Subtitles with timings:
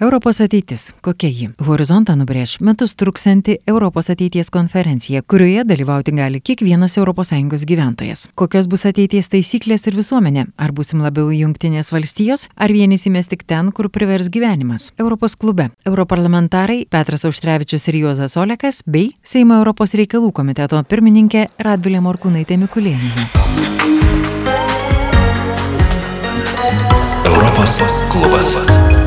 [0.00, 0.90] Europos ateitis.
[1.00, 1.46] Kokia ji?
[1.64, 8.26] Horizontą nubrėž metus truksianti Europos ateities konferencija, kurioje dalyvauti gali kiekvienas ES gyventojas.
[8.34, 10.44] Kokios bus ateities taisyklės ir visuomenė?
[10.60, 14.92] Ar busim labiau jungtinės valstijos, ar vienysimės tik ten, kur privers gyvenimas?
[14.98, 15.70] Europos klube.
[15.86, 23.26] Europarlamentarai Petras Auštrevičius ir Juozas Olekas bei Seimo Europos reikalų komiteto pirmininkė Radvilė Morkūnaitė Mikulėnė.
[27.32, 27.80] Europos
[28.12, 29.05] klubas.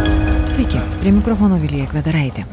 [0.59, 2.43] Sveiki, prie mikrofono Vilija Kvedaraitė.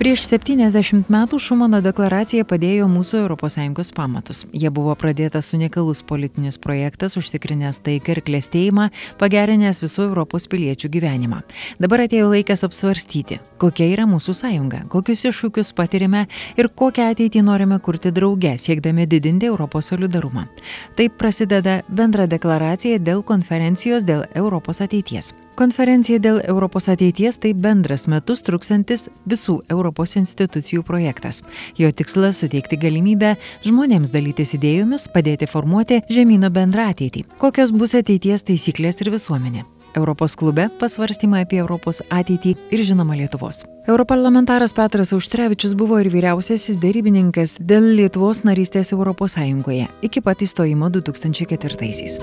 [0.00, 4.46] Prieš 70 metų Šumano deklaracija padėjo mūsų ES pamatus.
[4.52, 8.88] Jie buvo pradėtas unikalus politinis projektas, užtikrinęs taiką ir klėstėjimą,
[9.20, 11.42] pagerinęs visų Europos piliečių gyvenimą.
[11.78, 17.76] Dabar atėjo laikas apsvarstyti, kokia yra mūsų sąjunga, kokius iššūkius patirime ir kokią ateitį norime
[17.78, 20.48] kurti drauge, siekdami didinti Europos solidarumą.
[20.96, 25.34] Taip prasideda bendra deklaracija dėl konferencijos dėl Europos ateities.
[25.54, 31.42] Konferencija dėl Europos ateities tai bendras metus truksantis visų Europos institucijų projektas.
[31.78, 37.24] Jo tikslas- suteikti galimybę žmonėms dalytis idėjomis, padėti formuoti žemynų bendrą ateitį.
[37.38, 39.64] Kokios bus ateities taisyklės ir visuomenė.
[39.94, 43.64] Europos klube pasvarstymai apie Europos ateitį ir žinoma Lietuvos.
[43.86, 50.90] Europarlamentaras Petras Auštrevičius buvo ir vyriausiasis dėrybininkas dėl Lietuvos narystės Europos Sąjungoje iki pat įstojimo
[50.90, 52.18] 2004-aisiais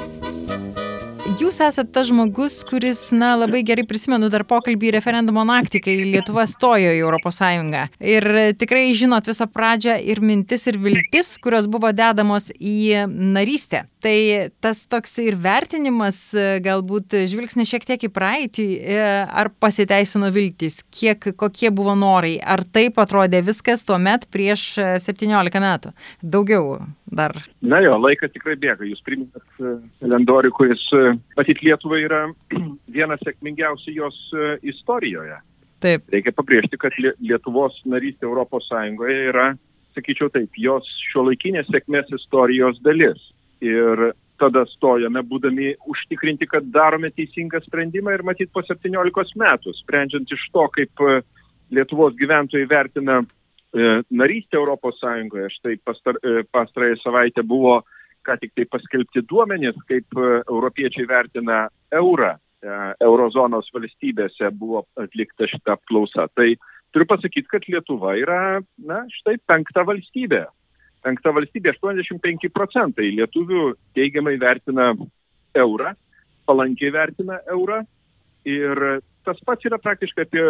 [1.40, 6.48] jūs esat tas žmogus, kuris, na, labai gerai prisimenu dar pokalbį referendumo naktį, kai Lietuva
[6.50, 7.84] stojo į Sąjungą.
[8.04, 8.26] Ir
[8.60, 13.86] tikrai žinot visą pradžią ir mintis ir viltis, kurios buvo dedamos į narystę.
[14.02, 14.18] Tai
[14.60, 21.32] tas toks ir vertinimas, galbūt žvilgsnis šiek tiek į praeitį, e, ar pasiteisino viltis, kiek,
[21.38, 24.74] kokie buvo norai, ar taip atrodė viskas tuo met prieš
[25.06, 25.94] 17 metų.
[26.24, 26.82] Daugiau
[27.12, 27.36] dar.
[27.62, 28.88] Na jo, laikas tikrai bėga.
[28.88, 32.22] Jūs priminat e, kalendorių, kuris e, matyt Lietuvai yra
[32.98, 35.38] vienas sėkmingiausių jos e, istorijoje.
[35.82, 36.06] Taip.
[36.14, 39.48] Reikia pabrėžti, kad Lietuvos narystė Europos Sąjungoje yra,
[39.98, 43.22] sakyčiau taip, jos šiuolaikinės sėkmės istorijos dalis.
[43.66, 44.12] Ir
[44.42, 50.48] tada stojame, būdami užtikrinti, kad darome teisingą sprendimą ir matyt po 17 metų, sprendžiant iš
[50.54, 51.04] to, kaip
[51.72, 53.22] Lietuvos gyventojai vertina
[53.74, 55.50] narystė Europos Sąjungoje.
[55.50, 57.82] Štai pastar, e, pastarąją savaitę buvo
[58.28, 62.38] ką tik tai paskelbti duomenys, kaip e, europiečiai vertina eurą.
[63.02, 66.28] Eurozonos valstybėse buvo atlikta šitą apklausą.
[66.38, 66.46] Tai
[66.94, 70.44] turiu pasakyti, kad Lietuva yra, na, štai penkta valstybė.
[71.02, 74.92] Penkta valstybė, 85 procentai lietuvių teigiamai vertina
[75.58, 75.96] eurą,
[76.46, 77.82] palankiai vertina eurą.
[78.46, 80.46] Ir tas pats yra praktiškai apie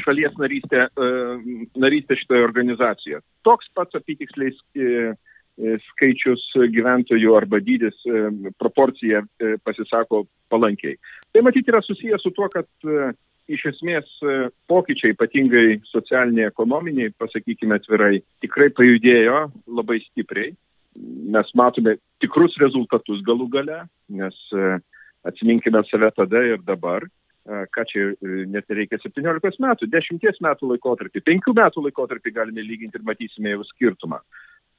[0.00, 1.08] šalies narystę, e,
[1.76, 3.20] narystę šitoje organizacijoje.
[3.42, 4.86] Toks pats apytiksliai e,
[5.58, 7.98] e, skaičius gyventojų arba dydis
[8.58, 9.22] proporcija
[9.64, 10.96] pasisako palankiai.
[11.32, 12.66] Tai matyti yra susijęs su tuo, kad
[13.52, 14.08] iš esmės
[14.70, 20.54] pokyčiai, ypatingai socialiniai, ekonominiai, pasakykime atvirai, tikrai pajudėjo labai stipriai.
[21.32, 23.82] Mes matome tikrus rezultatus galų gale,
[24.12, 24.38] nes
[25.26, 27.04] atsiminkime save tada ir dabar
[27.46, 33.00] ką čia e, net reikia 17 metų, 10 metų laikotarpį, 5 metų laikotarpį galime lyginti
[33.00, 34.20] ir matysime jau skirtumą.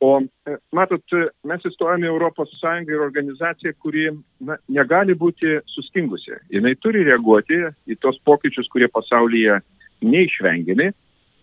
[0.03, 1.15] O e, matot,
[1.47, 4.07] mes įstojame Europos Sąjungą ir organizaciją, kuri
[4.39, 6.37] na, negali būti sustingusi.
[6.55, 9.59] Jis turi reaguoti į tos pokyčius, kurie pasaulyje
[10.03, 10.91] neišvengiami.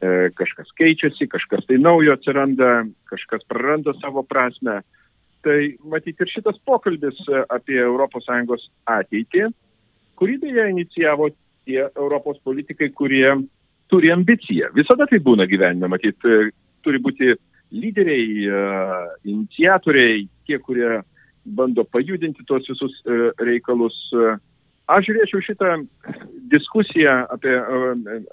[0.01, 4.81] E, kažkas keičiasi, kažkas tai naujo atsiranda, kažkas praranda savo prasme.
[5.45, 5.59] Tai
[5.89, 7.21] matyti ir šitas pokalbis
[7.53, 9.51] apie ES ateitį
[10.21, 11.31] kurį beje inicijavo
[11.65, 13.25] tie Europos politikai, kurie
[13.91, 14.71] turi ambiciją.
[14.77, 16.51] Visada tai būna gyvenime, matyt, e,
[16.85, 17.35] turi būti
[17.71, 18.61] lyderiai, e,
[19.33, 21.01] iniciatoriai, tie, kurie
[21.45, 23.97] bando pajudinti tuos visus e, reikalus.
[24.91, 25.75] Aš žiūrėčiau šitą
[26.51, 27.53] diskusiją apie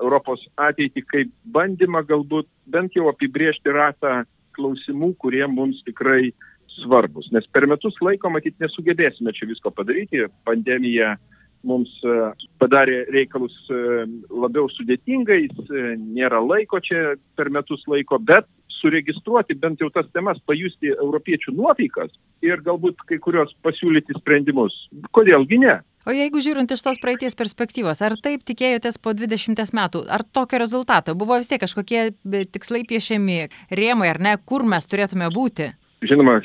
[0.01, 4.23] Europos ateitį kaip bandymą galbūt bent jau apibriežti ratą
[4.57, 6.31] klausimų, kurie mums tikrai
[6.79, 7.29] svarbus.
[7.31, 10.25] Nes per metus laiko, matyt, nesugebėsime čia visko padaryti.
[10.49, 11.36] Pandemija uh,
[11.67, 12.15] mums e,
[12.61, 18.47] padarė reikalus e, labiau sudėtingais, e, nėra laiko čia per metus laiko, bet
[18.77, 22.13] suregistruoti bent jau tas temas, pajusti europiečių nuotaikas
[22.45, 24.75] ir galbūt kai kurios pasiūlyti sprendimus.
[25.17, 25.79] Kodėlgi ne?
[26.07, 30.61] O jeigu žiūrint iš tos praeities perspektyvos, ar taip tikėjotės po 20 metų, ar tokio
[30.61, 31.17] rezultato?
[31.19, 32.13] Buvo vis tiek kažkokie
[32.53, 33.41] tikslai piešiami,
[33.75, 35.73] rėmai ar ne, kur mes turėtume būti?
[36.07, 36.37] Žinoma,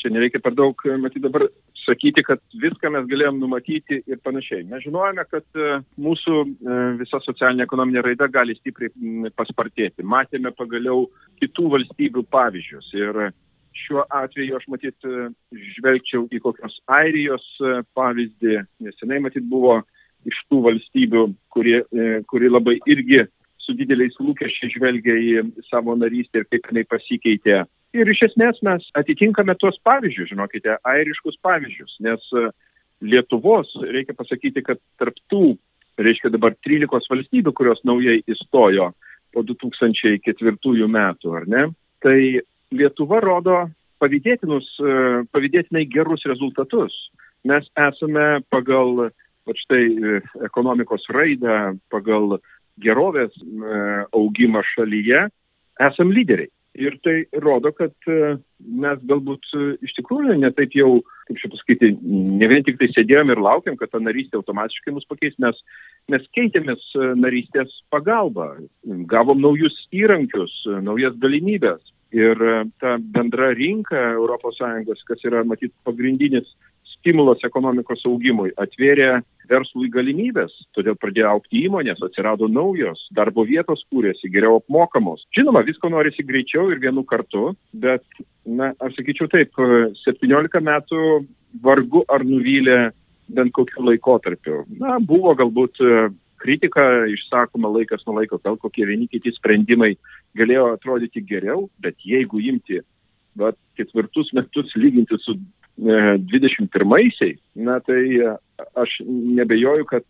[0.00, 1.46] čia nereikia per daug, matyti dabar
[1.84, 4.64] sakyti, kad viską mes galėjom numatyti ir panašiai.
[4.70, 10.06] Mes žinojame, kad e, mūsų e, visa socialinė ekonominė raida gali stipriai paspartėti.
[10.14, 11.06] Matėme pagaliau
[11.42, 12.90] kitų valstybių pavyzdžius.
[12.98, 13.20] Ir
[13.84, 15.28] šiuo atveju aš matyt e,
[15.76, 17.46] žvelgčiau į kokios Airijos
[17.96, 19.80] pavyzdį, nes jinai matyt buvo
[20.24, 21.80] iš tų valstybių, kuri,
[22.30, 23.26] kuri labai irgi
[23.64, 27.64] su dideliais lūkesčiais žvelgia į savo narystę ir kaip jinai pasikeitė.
[27.94, 32.24] Ir iš esmės mes atitinkame tuos pavyzdžius, žinokite, airiškus pavyzdžius, nes
[33.04, 35.56] Lietuvos, reikia pasakyti, kad tarptų,
[36.00, 38.90] reiškia dabar 13 valstybių, kurios naujai įstojo
[39.34, 41.64] po 2004 metų, ar ne,
[42.02, 42.18] tai
[42.74, 43.60] Lietuva rodo
[44.02, 44.66] pavydėtinus,
[45.34, 46.96] pavydėtinai gerus rezultatus.
[47.46, 49.08] Mes esame pagal,
[49.46, 49.84] va štai,
[50.48, 52.40] ekonomikos raidą, pagal
[52.82, 53.36] gerovės
[54.16, 55.28] augimą šalyje,
[55.86, 56.50] esam lyderiai.
[56.74, 59.46] Ir tai rodo, kad mes galbūt
[59.86, 63.92] iš tikrųjų netaip jau, kaip čia pasakyti, ne vien tik tai sėdėjom ir laukiam, kad
[63.92, 65.60] ta narystė automatiškai mus pakeis, mes,
[66.10, 66.82] mes keitėmės
[67.20, 68.56] narystės pagalba,
[69.12, 71.82] gavom naujus įrankius, naujas galimybės.
[72.14, 72.38] Ir
[72.82, 76.50] ta bendra rinka ES, kas yra, matyt, pagrindinis
[77.04, 79.20] stimulas ekonomikos augimui, atvėrė
[79.50, 85.26] verslui galimybės, todėl pradėjo aukti įmonės, atsirado naujos, darbo vietos kūrėsi, geriau apmokamos.
[85.36, 88.04] Žinoma, visko norisi greičiau ir vienu kartu, bet,
[88.48, 89.52] na, aš sakyčiau taip,
[90.06, 91.04] 17 metų
[91.64, 92.78] vargu ar nuvylė
[93.36, 94.64] bent kokiu laikotarpiu.
[94.80, 95.84] Na, buvo galbūt
[96.40, 99.94] kritika išsakoma laikas nuo laiko, gal kokie vieni kiti sprendimai
[100.36, 102.80] galėjo atrodyti geriau, bet jeigu imti
[103.38, 105.36] bet ketvirtus metus lyginti su
[105.78, 108.04] 21-aisiais, na tai
[108.78, 110.04] aš nebejoju, kad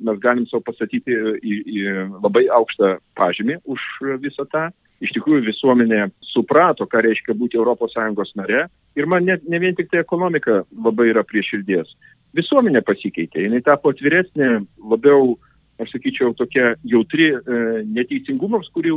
[0.00, 1.82] mes galim savo pastatyti į, į
[2.22, 3.84] labai aukštą pažymį už
[4.22, 4.70] visą tą.
[5.02, 9.90] Iš tikrųjų visuomenė suprato, ką reiškia būti ES nare ir man net ne vien tik
[9.90, 11.90] tai ekonomika labai yra prie širdies.
[12.32, 15.34] Visuomenė pasikeitė, jinai tapo atviresnė, labiau
[15.82, 18.96] aš sakyčiau, tokia jautri e, neteisingumams, kurių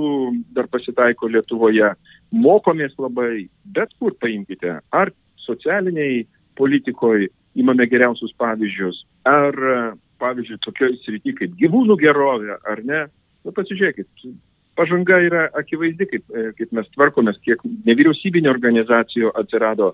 [0.56, 1.90] dar pasitaiko Lietuvoje.
[2.36, 5.12] Mokomės labai, bet kur paimkite, ar
[5.46, 6.24] socialiniai
[6.60, 9.56] politikoje imame geriausius pavyzdžius, ar,
[10.22, 13.06] pavyzdžiui, tokioj srity kaip gyvūnų gerovė, ar ne.
[13.46, 14.10] Nu, pasižiūrėkit,
[14.80, 16.26] pažanga yra akivaizdi, kaip,
[16.58, 19.94] kaip mes tvarkomės, kiek nevyriausybinio organizacijų atsirado.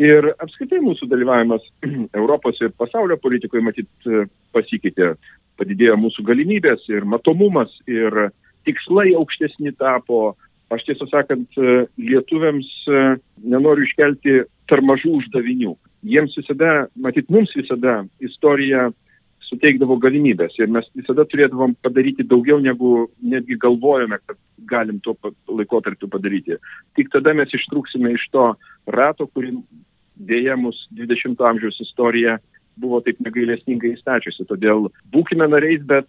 [0.00, 1.64] Ir apskritai mūsų dalyvavimas
[2.20, 4.12] Europos ir pasaulio politikoje matyt
[4.56, 5.14] pasikeitė,
[5.60, 8.30] padidėjo mūsų galimybės ir matomumas ir
[8.68, 10.34] tikslai aukštesni tapo,
[10.72, 11.56] aš tiesą sakant,
[12.00, 12.70] lietuviams
[13.44, 14.40] nenoriu iškelti
[14.70, 15.74] per mažų uždavinių.
[16.06, 18.88] Jiems visada, matyt, mums visada istorija
[19.50, 24.38] suteikdavo galimybės ir mes visada turėdavom padaryti daugiau negu netgi galvojame, kad
[24.70, 25.16] galim tuo
[25.50, 26.58] laikotarpiu padaryti.
[26.96, 28.46] Tik tada mes ištrūksime iš to
[28.94, 29.56] rato, kurį
[30.30, 32.38] dėja mus 20-ojo amžiaus istorija
[32.80, 34.46] buvo taip negailestingai įstačiusi.
[34.48, 36.08] Todėl būkime nariais, bet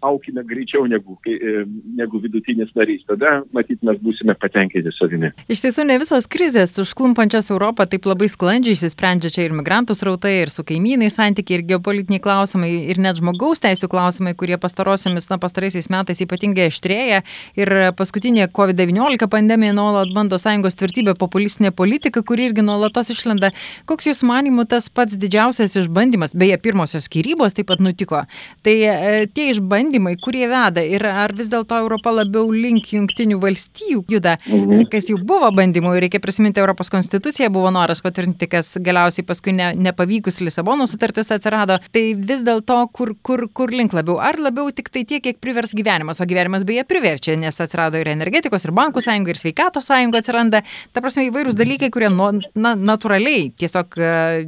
[0.00, 1.64] aukime greičiau negu, e,
[1.96, 3.02] negu vidutinis narys.
[3.08, 5.30] Tada, matyt, mes būsime patenkinti savimi.
[5.52, 10.32] Iš tiesų, ne visos krizės užklumpančios Europą taip labai sklandžiai išsisprendžia čia ir migrantų srautai,
[10.44, 15.40] ir su kaimynai santykiai, ir geopolitiniai klausimai, ir net žmogaus teisų klausimai, kurie pastarosiamis, na,
[15.42, 17.20] pastaraisiais metais ypatingai aštrėja.
[17.60, 23.52] Ir paskutinė COVID-19 pandemija nuolat bando sąjungos tvirtybę populistinė politika, kuri irgi nuolatos išlenda.
[23.90, 28.24] Koks jūsų manimų tas pats didžiausias išbandymas, beje, pirmosios skirybos taip pat nutiko.
[28.64, 33.40] Tai e, tie išbandymai bandymai, kurie veda ir ar vis dėlto Europa labiau link jungtinių
[33.42, 34.86] valstijų juda, mhm.
[34.90, 39.72] kas jau buvo bandymų, reikia prisiminti Europos konstituciją, buvo noras patvirtinti, kas galiausiai paskui ne,
[39.74, 44.92] nepavykus Lisabono sutartis atsirado, tai vis dėlto kur, kur, kur link labiau, ar labiau tik
[44.94, 49.02] tai tiek, kiek privers gyvenimas, o gyvenimas beje priverčia, nes atsirado ir energetikos, ir bankų
[49.04, 50.62] sąjunga, ir sveikatos sąjunga atsiranda,
[50.94, 54.40] ta prasme įvairūs dalykai, kurie na, natūraliai tiesiog uh,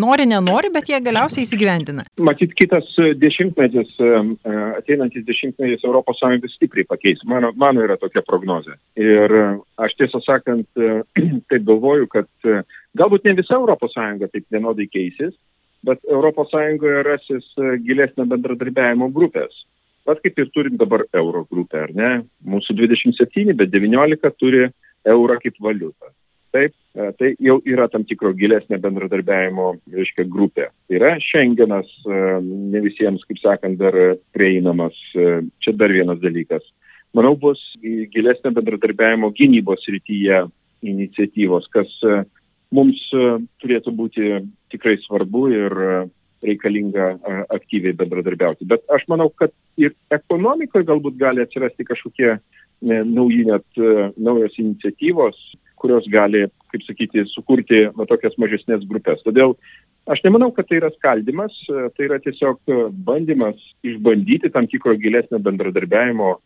[0.00, 2.06] nori, nenori, bet jie galiausiai įsigyvendina.
[2.24, 2.88] Matyt, kitas
[3.20, 3.92] dešimtmetis
[4.78, 7.22] ateinantis dešimtmetis Europos Sąjungą stipriai pakeis.
[7.24, 8.76] Mano, mano yra tokia prognozė.
[9.00, 9.46] Ir e,
[9.84, 11.00] aš tiesą sakant, e,
[11.52, 12.62] taip galvoju, kad e,
[12.98, 15.34] galbūt ne visa Europos Sąjunga taip vienodai keisis,
[15.86, 17.50] bet Europos Sąjungoje rasis
[17.86, 19.64] gilesnio bendradarbiavimo grupės.
[20.08, 22.10] Pat kaip ir turim dabar euro grupę, ar ne?
[22.48, 24.66] Mūsų 27, bet 19 turi
[25.08, 26.12] eurą kaip valiutą.
[26.50, 30.66] Taip, e, tai jau yra tam tikro gilesnio bendradarbiavimo, reiškia, grupė.
[30.90, 33.94] Yra Schengenas, e, ne visiems, kaip sakant, dar
[34.34, 34.96] prieinamas.
[35.14, 36.66] E, čia dar vienas dalykas.
[37.14, 40.44] Manau, bus gilesnio bendradarbiavimo gynybos rytyje
[40.86, 41.90] iniciatyvos, kas
[42.72, 43.00] mums
[43.60, 44.28] turėtų būti
[44.70, 45.74] tikrai svarbu ir
[46.46, 47.08] reikalinga
[47.50, 48.68] aktyviai bendradarbiauti.
[48.70, 52.36] Bet aš manau, kad ir ekonomikoje galbūt gali atsirasti kažkokie
[52.86, 53.82] nauji net
[54.14, 55.42] naujos iniciatyvos,
[55.80, 59.22] kurios gali, kaip sakyti, sukurti va, tokias mažesnės grupės.
[59.26, 59.56] Todėl
[60.10, 62.60] aš nemanau, kad tai yra skaldimas, tai yra tiesiog
[63.06, 66.40] bandymas išbandyti tam tikro gilesnio bendradarbiavimo e,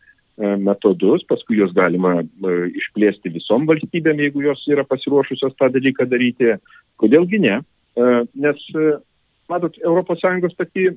[0.67, 6.55] metodus, paskui juos galima e, išplėsti visom valstybėm, jeigu jos yra pasiruošusios tą dalyką daryti.
[7.01, 7.59] Kodėlgi ne?
[7.61, 8.11] E,
[8.47, 8.67] nes,
[9.51, 10.89] matot, ES pati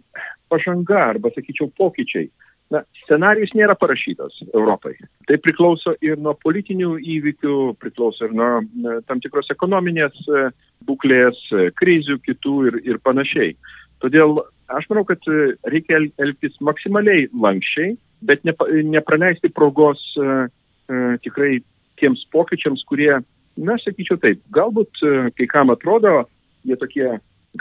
[0.51, 2.29] pažanga arba, sakyčiau, pokyčiai.
[2.69, 4.93] Na, scenarius nėra parašytas Europai.
[5.29, 10.43] Tai priklauso ir nuo politinių įvykių, priklauso ir nuo tam tikros ekonominės e,
[10.85, 13.55] būklės, e, krizių kitų ir, ir panašiai.
[14.05, 17.95] Todėl aš manau, kad e, reikia elgtis maksimaliai lankščiai,
[18.29, 18.53] bet ne,
[18.83, 20.49] nepraleisti progos uh,
[21.23, 21.61] tikrai
[22.01, 23.13] tiems pokyčiams, kurie,
[23.55, 24.99] na, sakyčiau taip, galbūt
[25.39, 26.25] kai kam atrodo,
[26.67, 27.07] jie tokie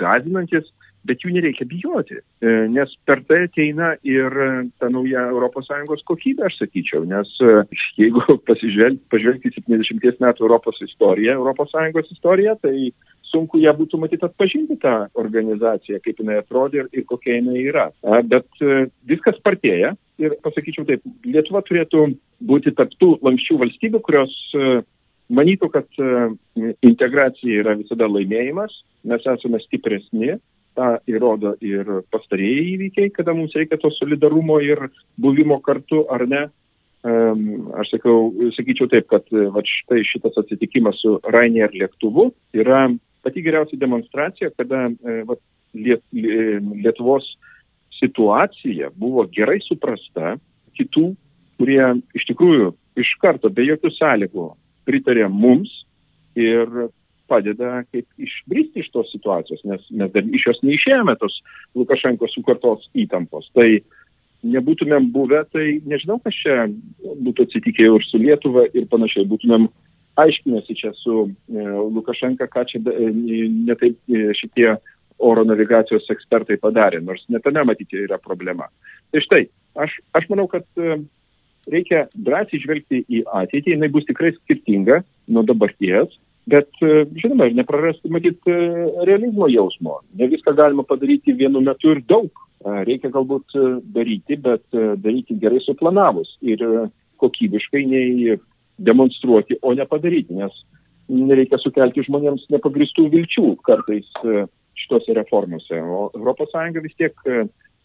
[0.02, 0.66] gazinantis,
[1.08, 4.50] bet jų nereikia bijoti, e, nes per tai ateina ir e,
[4.82, 7.54] ta nauja ES kokybė, aš sakyčiau, nes e,
[8.02, 12.92] jeigu pažvelgti 70 metų Europos istoriją, ES istoriją, tai
[13.28, 17.90] sunku ją būtų matyti atpažinti tą organizaciją, kaip jinai atrodė ir, ir kokia jinai yra.
[18.24, 18.48] Bet
[19.10, 22.06] viskas spartėja ir pasakyčiau taip, Lietuva turėtų
[22.48, 24.32] būti tarptų lankščių valstybių, kurios
[25.28, 26.00] manytų, kad
[26.88, 28.80] integracija yra visada laimėjimas,
[29.12, 30.38] mes esame stipresni,
[30.78, 34.88] tą įrodo ir pastarėjai įvykiai, kada mums reikia to solidarumo ir
[35.20, 36.46] buvimo kartu ar ne.
[37.82, 42.88] Aš sakau, sakyčiau taip, kad va, štai šitas atsitikimas su Rainier lėktuvu yra
[43.24, 45.38] pati geriausia demonstracija, kada e, va,
[45.78, 47.26] Liet, Lietuvos
[48.00, 50.36] situacija buvo gerai suprasta
[50.78, 51.10] kitų,
[51.60, 51.82] kurie
[52.18, 54.48] iš tikrųjų iš karto be jokių sąlygų
[54.88, 55.72] pritarė mums
[56.38, 56.88] ir
[57.30, 61.40] padeda kaip išbristi iš tos situacijos, nes mes dar iš jos neišėjome tos
[61.78, 63.50] Lukašenkos sukurtos įtampos.
[63.58, 63.68] Tai
[64.48, 66.68] nebūtumėm buvę, tai nežinau, kas čia
[67.02, 69.28] būtų atsitikę ir su Lietuva ir panašiai.
[69.30, 69.68] Būtumėm
[70.22, 73.10] aiškinasi čia su e, Lukašenka, ką čia e,
[73.70, 74.76] netaip e, šitie
[75.18, 78.70] oro navigacijos ekspertai padarė, nors netame matyti yra problema.
[79.14, 79.44] Tai štai,
[79.82, 80.66] aš, aš manau, kad
[81.74, 85.02] reikia drąsiai žvelgti į ateitį, jinai bus tikrai skirtinga
[85.34, 86.14] nuo dabarties
[86.48, 88.58] Bet, e, žinoma, neprarasti, matyt, e,
[89.08, 90.00] realizmo jausmo.
[90.16, 92.32] Ne viską galima padaryti vienu metu ir daug.
[92.64, 93.58] E, reikia galbūt
[93.96, 94.64] daryti, bet
[95.04, 96.64] daryti gerai suplanavus ir
[97.20, 98.38] kokybiškai nei
[98.78, 100.56] demonstruoti, o ne padaryti, nes
[101.12, 104.08] nereikia sukelti žmonėms nepagristų vilčių kartais
[104.78, 105.82] šitose reformose.
[105.82, 107.28] O ES vis tiek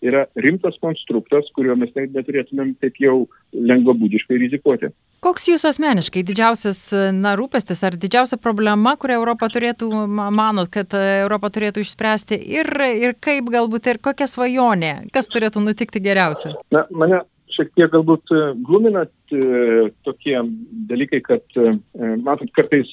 [0.03, 4.91] yra rimtas konstruktas, kuriuo mes neturėtumėm taip jau lengvabūdiškai rizikuoti.
[5.23, 6.81] Koks jūsų asmeniškai didžiausias
[7.15, 13.15] na, rūpestis ar didžiausia problema, kurią Europą turėtų, manot, kad Europą turėtų išspręsti ir, ir
[13.23, 16.57] kaip galbūt ir kokia svajonė, kas turėtų nutikti geriausia?
[16.75, 17.23] Na, mane
[17.55, 18.33] šiek tiek galbūt
[18.67, 19.05] glumina
[20.07, 20.37] tokie
[20.91, 21.45] dalykai, kad,
[22.25, 22.91] matot, kartais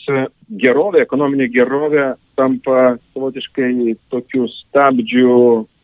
[0.62, 5.40] gerovė, ekonominė gerovė tampa savotiškai tokių stabdžių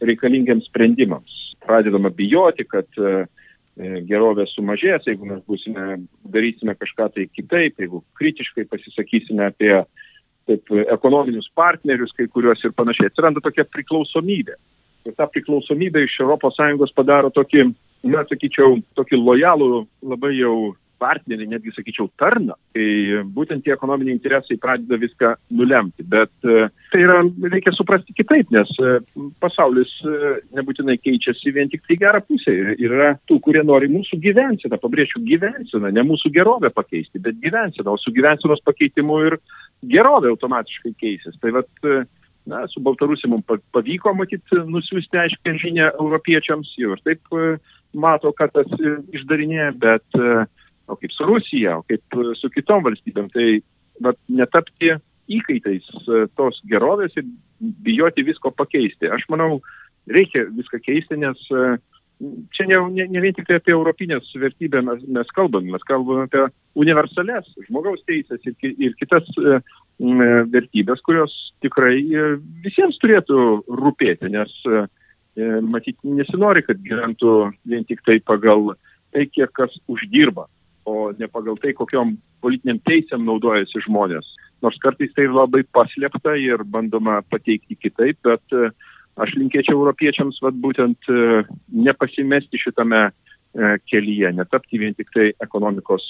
[0.07, 1.41] reikalingiams sprendimams.
[1.65, 3.25] Pradedama bijoti, kad e,
[4.07, 5.97] gerovė sumažės, jeigu mes būsime,
[6.31, 9.73] darysime kažką tai kitaip, jeigu kritiškai pasisakysime apie
[10.45, 13.09] taip, ekonominius partnerius, kai kuriuos ir panašiai.
[13.11, 14.59] Atsiranda tokia priklausomybė.
[15.05, 17.67] Ir ta priklausomybė iš ES padaro tokį,
[18.05, 20.55] na, sakyčiau, tokį lojalų, labai jau
[21.01, 26.05] partnerį, netgi sakyčiau, tarną, kai būtent tie ekonominiai interesai pradeda viską nulemti.
[26.11, 27.19] Bet e, tai yra,
[27.51, 28.95] reikia suprasti kitaip, nes e,
[29.43, 32.55] pasaulis e, nebūtinai keičiasi vien tik tai gerą pusę.
[32.75, 37.95] Ir yra tų, kurie nori mūsų gyvenseną, pabrėšiu gyvenseną, ne mūsų gerovę pakeisti, bet gyvenseną,
[37.95, 39.39] o su gyvensenos pakeitimu ir
[39.91, 41.35] gerovė automatiškai keisis.
[41.43, 41.71] Tai vat,
[42.49, 47.35] na, su Baltarusija mums pavyko matyti nusiųsti aiškę žinę europiečiams, jau ir taip
[47.95, 48.69] mato, kad tas
[49.15, 50.43] išdarinėja, bet uh,
[50.87, 53.29] o kaip su Rusija, o kaip e, su kitom valstybėm.
[53.33, 53.47] Tai
[54.05, 54.93] vat, netapti
[55.35, 57.27] įkaitais e, tos gerovės ir
[57.85, 59.09] bijoti visko pakeisti.
[59.09, 59.59] Aš manau,
[60.11, 61.77] reikia viską keisti, nes e,
[62.55, 66.45] čia ne, ne, ne vien tik apie europinės vertybės mes, mes kalbame, mes kalbame apie
[66.79, 69.27] universales žmogaus teisės ir, ir kitas
[69.99, 71.33] vertybės, kurios
[71.63, 71.97] tikrai
[72.63, 74.53] visiems turėtų rūpėti, nes
[75.35, 77.31] matyt, nesinori, kad gyventų
[77.67, 78.73] vien tik tai pagal
[79.11, 80.47] tai, kiek kas uždirba
[80.85, 82.15] o ne pagal tai, kokiom
[82.45, 84.27] politiniam teisėm naudojasi žmonės.
[84.63, 88.69] Nors kartais tai labai paslėpta ir bandoma pateikti kitaip, bet e,
[89.21, 91.43] aš linkėčiau europiečiams vat, būtent e,
[91.87, 93.11] nepasimesti šitame e,
[93.89, 96.07] kelyje, netapti vien tik tai ekonomikos,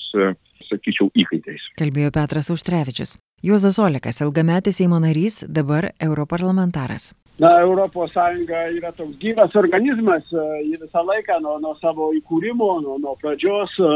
[0.65, 1.71] sakyčiau, įkaitais.
[1.79, 3.15] Kalbėjo Petras Užtrevičius.
[3.45, 10.63] Juozas Olekas, ilgametis Seimo narys, dabar europarlamentaras na europos sąjunga yra toks gyvas organizmas e,
[10.63, 13.89] ji visą laiką nuo nuo savo įkūrimo nuo nuo pradžios e,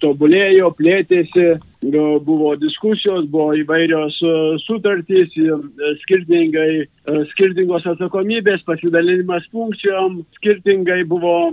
[0.00, 1.48] tobulėjo plėtėsi
[2.26, 4.32] buvo diskusijos buvo įvairios e,
[4.66, 5.62] sutartys ir
[6.02, 6.88] skirtingai
[7.30, 10.24] skirtingos atsakomybės pasidalinimas funkcijom.
[10.36, 11.52] Skirtingai buvo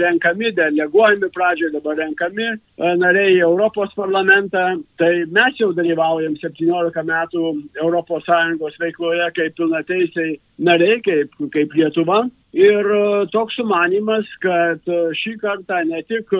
[0.00, 4.78] renkami deleguojami pradžioj dabar renkami nariai į europos parlamentą.
[4.96, 12.24] Tai mes jau dalyvaujam septyniolika metų europos sąjungos veikloje kaip pilnateisiai nariai kaip kaip lietuva
[12.54, 12.88] Ir
[13.34, 14.80] toks sumanimas, kad
[15.20, 16.30] šį kartą ne tik,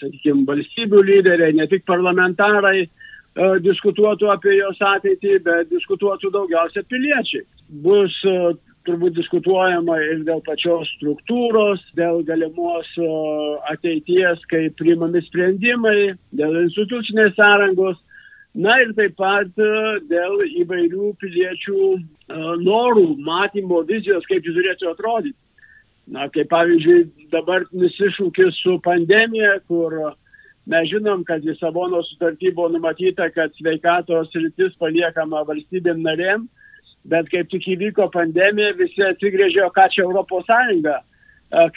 [0.00, 2.86] sakykime, valstybių lyderiai, ne tik parlamentarai
[3.64, 7.44] diskutuotų apie jos ateitį, bet diskutuotų daugiausia piliečiai.
[7.84, 8.14] Bus
[8.86, 12.88] turbūt diskutuojama ir dėl pačios struktūros, dėl galimos
[13.70, 18.00] ateities, kai priimami sprendimai, dėl institucinės sąrangos,
[18.54, 19.48] na ir taip pat
[20.10, 21.86] dėl įvairių piliečių
[22.62, 25.38] norų, matymo, vizijos, kaip jis turėtų atrodyti.
[26.12, 29.94] Na, kaip pavyzdžiui, dabartinis iššūkis su pandemija, kur
[30.66, 36.48] mes žinom, kad Lisabono sutarty buvo numatyta, kad sveikatos rytis paliekama valstybėm narėm,
[37.08, 40.98] bet kaip tik įvyko pandemija, visi atsigrėžė, ką čia Europos Sąjunga,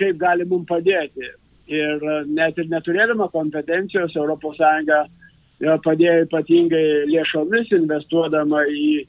[0.02, 1.30] kaip gali mums padėti.
[1.70, 5.06] Ir net ir neturėdama kompetencijos, Europos Sąjunga
[5.62, 9.06] padėjo ypatingai lėšomis, investuodama į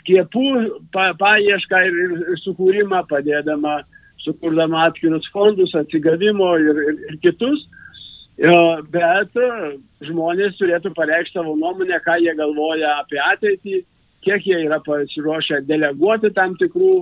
[0.00, 0.46] skiepų
[0.92, 3.80] pa, paiešką ir, ir, ir sukūrimą, padėdama,
[4.24, 7.66] sukurdama atskirus fondus, atsigavimo ir, ir, ir kitus.
[8.90, 9.34] Bet
[10.06, 13.82] žmonės turėtų pareikšti savo nuomonę, ką jie galvoja apie ateitį,
[14.24, 16.94] kiek jie yra pasiruošę deleguoti tam tikrų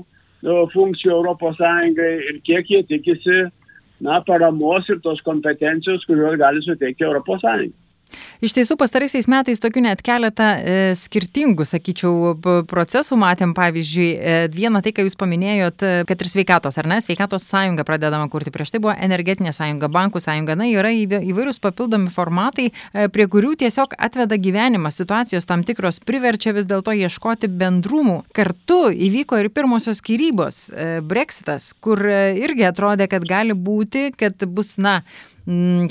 [0.73, 1.62] funkcijų ES
[2.30, 3.38] ir kiek jie tikisi
[4.00, 7.73] na, paramos ir tos kompetencijos, kuriuos gali suteikti ES.
[8.38, 12.37] Iš tiesų, pastaraisiais metais tokių net keletą e, skirtingų, sakyčiau,
[12.71, 13.50] procesų matėm.
[13.57, 17.83] Pavyzdžiui, e, vieną tai, ką jūs paminėjot, e, kad ir sveikatos, ar ne, sveikatos sąjunga
[17.88, 18.52] pradedama kurti.
[18.54, 20.54] Prieš tai buvo energetinė sąjunga, bankų sąjunga.
[20.61, 22.68] Na, yra įvairūs papildomi formatai,
[23.11, 28.21] prie kurių tiesiog atveda gyvenimas, situacijos tam tikros priverčia vis dėlto ieškoti bendrumų.
[28.38, 34.76] Kartu įvyko ir pirmosios skirybos, e, Brexitas, kur irgi atrodė, kad gali būti, kad bus,
[34.78, 35.00] na,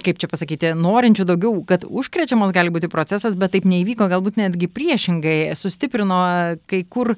[0.05, 4.69] kaip čia pasakyti, norinčių daugiau, kad užkrečiamas gali būti procesas, bet taip neįvyko, galbūt netgi
[4.69, 6.19] priešingai sustiprino
[6.69, 7.15] kai kur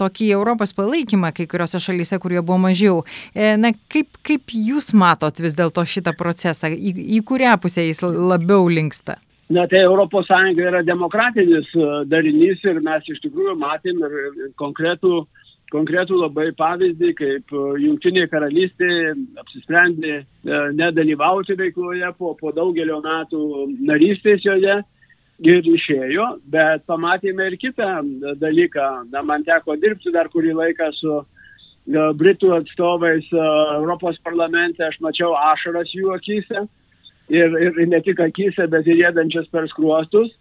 [0.00, 3.02] tokį Europos palaikymą, kai kuriuose šalyse, kur jo buvo mažiau.
[3.34, 8.00] E, na, kaip, kaip jūs matot vis dėlto šitą procesą, į, į kurią pusę jis
[8.02, 9.18] labiau linksta?
[9.52, 15.41] Na tai ES yra demokratinis e, darinys ir mes iš tikrųjų matėm ir konkretų uh,
[15.72, 18.88] konkretų labai pavyzdį, kaip e, Junktinė karalystė
[19.40, 20.24] apsisprendė e,
[20.76, 23.42] nedalyvauti veikloje po, po daugelio metų
[23.88, 24.80] narystės joje
[25.42, 27.94] ir išėjo, bet pamatėme ir kitą
[28.40, 28.90] dalyką.
[29.14, 31.24] Na, man teko dirbti dar kurį laiką su e,
[32.20, 36.66] Britų atstovais Europos parlamente, aš mačiau ašaras jų akise
[37.32, 40.34] ir, ir ne tik akise, bet ir jėdančias per skruostus.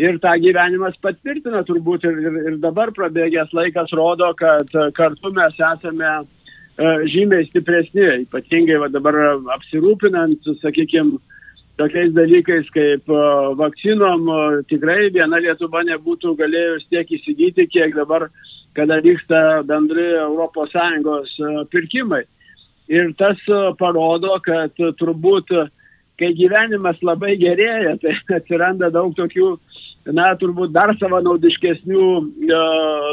[0.00, 5.32] Ir tą gyvenimas patvirtina turbūt ir, ir, ir dabar prabėgęs laikas rodo, kad e, kartu
[5.36, 6.22] mes esame e,
[7.12, 9.18] žymiai stipresni, ypatingai va, dabar
[9.58, 11.18] apsirūpinant, sakykime,
[11.80, 13.24] tokiais dalykais kaip e,
[13.60, 14.30] vakcinom,
[14.72, 18.30] tikrai viena Lietuva nebūtų galėjus tiek įsigyti, kiek dabar,
[18.78, 21.36] kada vyksta bendri ES
[21.74, 22.22] pirkimai.
[22.88, 23.42] Ir tas
[23.78, 25.52] parodo, kad turbūt
[26.20, 29.54] kai gyvenimas labai gerėja, tai atsiranda daug tokių,
[30.08, 32.06] na, turbūt dar savanaudiškesnių
[32.48, 32.58] e,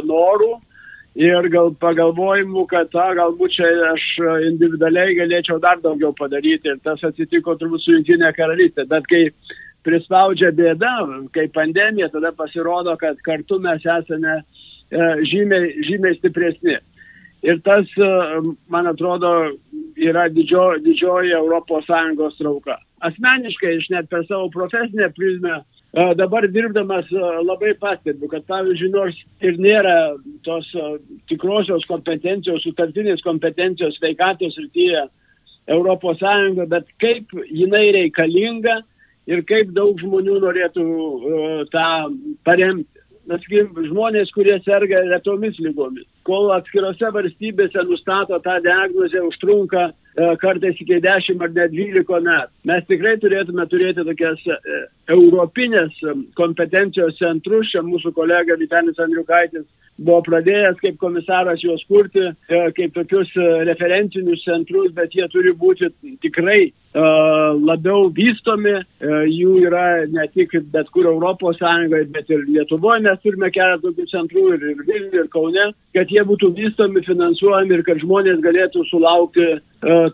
[0.08, 0.54] norų
[1.17, 4.06] ir gal pagalvojimų, kad a, galbūt čia aš
[4.52, 8.86] individualiai galėčiau dar daugiau padaryti ir tas atsitiko turbūt su Junktinė karalystė.
[8.89, 9.23] Bet kai
[9.88, 10.93] prispaudžia bėda,
[11.34, 14.43] kai pandemija, tada pasirodo, kad kartu mes esame e,
[15.32, 16.78] žymiai, žymiai stipresni.
[17.45, 18.12] Ir tas, e,
[18.73, 19.34] man atrodo,
[19.97, 25.60] yra didžio, didžioji ES trauka asmeniškai, aš net per savo profesinę prizmę
[26.17, 27.07] dabar dirbdamas
[27.45, 29.95] labai pastebiu, kad pavyzdžiui, nors ir nėra
[30.45, 30.67] tos
[31.31, 35.07] tikrosios kompetencijos, sutartinės kompetencijos sveikatos rytyje
[35.67, 38.77] Europos Sąjunga, bet kaip jinai reikalinga
[39.27, 40.86] ir kaip daug žmonių norėtų
[41.73, 41.89] tą
[42.47, 43.03] paremti.
[43.27, 43.43] Mes
[43.89, 49.89] žmonės, kurie serga retomis lygomis, kol atskirose valstybėse nustato tą diagnozę, užtrunka
[50.41, 52.53] kartais iki 10 ar net 12 metų.
[52.65, 54.80] Mes tikrai turėtume turėti tokias e,
[55.13, 55.99] europinės
[56.39, 57.69] kompetencijos centrus.
[57.71, 63.30] Čia mūsų kolega Vitalis Andriukaitis buvo pradėjęs kaip komisaras juos kurti, e, kaip tokius
[63.69, 65.91] referencinius centrus, bet jie turi būti
[66.25, 68.73] tikrai labiau vystomi.
[69.30, 74.08] Jų yra ne tik bet kur Europos Sąjungoje, bet ir Lietuvoje mes turime keletą tokių
[74.10, 78.86] centrų ir, ir Vilniuje, ir Kaune, kad jie būtų vystomi, finansuojami ir kad žmonės galėtų
[78.89, 79.47] sulaukti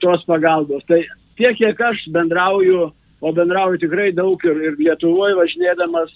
[0.01, 0.83] tos pagalbos.
[0.89, 1.01] Tai
[1.37, 2.91] tiek, kiek aš bendrauju,
[3.23, 6.11] o bendrauju tikrai daug ir, ir Lietuvoje važinėdamas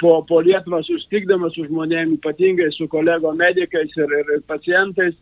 [0.00, 5.14] po, po Lietuvą, sustikdamas su žmonėmis, ypatingai su kolego medikais ir, ir, ir pacientais,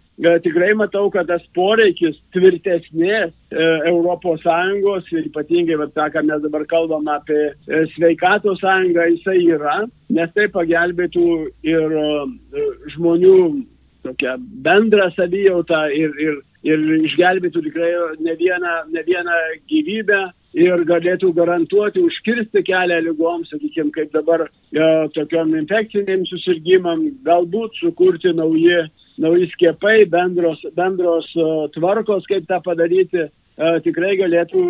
[0.45, 3.69] tikrai matau, kad tas poreikis tvirtesnės e,
[4.43, 9.81] Sąjungos ir ypatingai, va, tą, ką mes dabar kalbam apie e, sveikatos sąjungą, jisai yra,
[10.09, 11.27] nes tai pagelbėtų
[11.67, 12.07] ir e,
[12.95, 13.39] žmonių
[14.07, 17.93] tokią bendrą savijautą ir, ir ir išgelbėtų tikrai
[18.25, 19.39] ne vieną, ne vieną
[19.71, 20.21] gyvybę
[20.59, 24.51] ir galėtų garantuoti užkirsti kelią lygoms, sakykime, kaip dabar e,
[25.15, 28.81] tokiam infekciniam susirgymam, galbūt sukurti nauji,
[29.23, 33.29] nauji skiepai, bendros, bendros e, tvarkos, kaip tą padaryti.
[33.59, 34.61] E, tikrai galėtų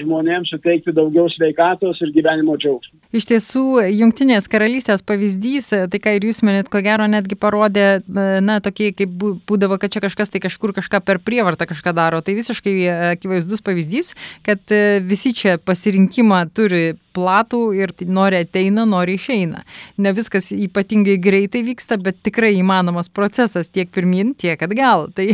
[0.00, 2.96] žmonėms suteikti daugiau sveikatos ir gyvenimo džiaugsmo.
[3.12, 8.00] Iš tiesų, Junktinės karalystės pavyzdys, e, tai ką ir jūs minėt, ko gero netgi parodė,
[8.00, 9.12] e, na, tokie kaip
[9.50, 12.22] būdavo, kad čia kažkas tai kažkur kažką per prievartą kažką daro.
[12.24, 12.74] Tai visiškai
[13.10, 14.14] akivaizdus pavyzdys,
[14.46, 14.72] kad
[15.04, 19.62] visi čia pasirinkimą turi platų ir nori ateina, nori išeina.
[20.00, 25.08] Ne viskas ypatingai greitai vyksta, bet tikrai įmanomas procesas tiek pirmin, tiek atgal.
[25.16, 25.26] Tai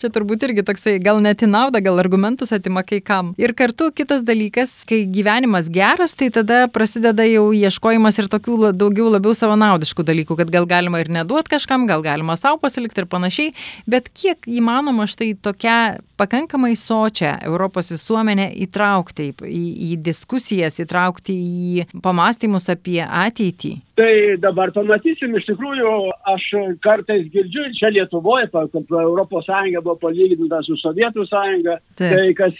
[0.00, 2.00] čia turbūt irgi toksai gal net į naudą, gal
[2.30, 3.34] argumentus atima kai kam.
[3.38, 9.10] Ir kartu kitas dalykas, kai gyvenimas geras, tai tada prasideda jau ieškojimas ir tokių daugiau
[9.10, 13.54] labiau savanaudiškų dalykų, kad gal galima ir neduot kažkam, gal galima savo pasilikti ir panašiai,
[13.86, 21.86] bet kiek įmanoma štai tokia pakankamai sočią Europos visuomenę įtraukti į, į diskusijas, įtraukti į
[22.04, 23.78] pamastymus apie ateitį?
[24.00, 25.88] Tai dabar pamatysim, iš tikrųjų,
[26.32, 26.44] aš
[26.84, 32.14] kartais girdžiu, čia Lietuvoje, kad Europos Sąjunga buvo palyginta su Sovietų Sąjunga, Taip.
[32.20, 32.56] Tai kas,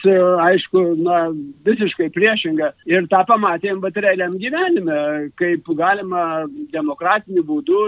[0.46, 1.20] aišku, na,
[1.68, 2.72] visiškai priešinga.
[2.88, 5.00] Ir tą pamatėm, bet realiam gyvenime,
[5.40, 7.80] kaip galima demokratiniu būdu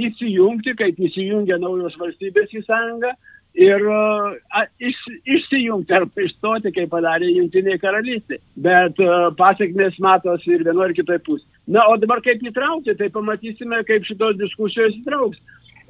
[0.00, 3.14] įsijungti, kaip įsijungia naujos valstybės į sąjungą
[3.58, 8.40] ir a, iš, išsijungti ar išstoti, kaip padarė Junktinė karalystė.
[8.56, 11.48] Bet a, pasiekmes matosi ir vienoje ir kitoje pusėje.
[11.70, 15.38] Na, o dabar kaip įtraukti, tai pamatysime, kaip šitos diskusijos įtrauks.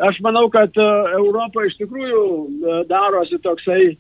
[0.00, 3.96] Aš manau, kad a, Europa iš tikrųjų a, darosi toksai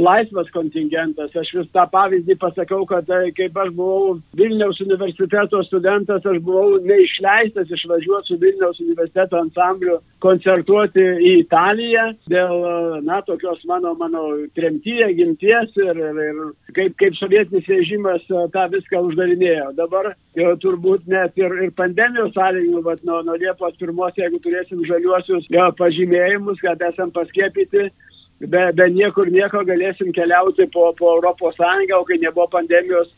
[0.00, 1.34] laisvas kontingentas.
[1.36, 6.78] Aš vis tą pavyzdį pasakau, kad e, kaip aš buvau Vilniaus universiteto studentas, aš buvau
[6.86, 14.24] neišleistas išvažiuoti su Vilniaus universiteto ansambliu koncertuoti į Italiją dėl, e, na, tokios mano, mano
[14.56, 16.40] tremtyje, gimties ir, ir, ir
[16.76, 19.72] kaip, kaip sovietinis režimas e, tą viską uždarinėjo.
[19.76, 24.80] Dabar jau turbūt net ir, ir pandemijos sąlygų, bet nuo, nuo Liepos pirmos, jeigu turėsim
[24.88, 27.90] žaliuosius jo, pažymėjimus, kad esam paskėpyti,
[28.48, 33.12] be, be niekur nieko galėsim keliauti po, po Europos Sąjungą, o kai nebuvo pandemijos,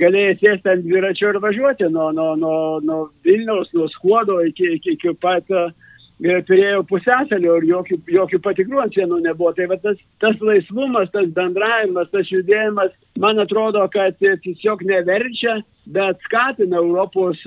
[0.00, 4.96] galėjai sėsti ant dviračio ir važiuoti nuo, nuo, nuo, nuo Vilniaus, nuo Skuodo iki, iki,
[4.98, 5.70] iki pat uh,
[6.18, 9.52] turėjau pusęsalio ir jokių, jokių patikrų ant sienų nebuvo.
[9.52, 16.18] Tai va, tas, tas laisvumas, tas bendravimas, tas judėjimas, man atrodo, kad tiesiog neverčia, bet
[16.24, 17.38] skatina Europos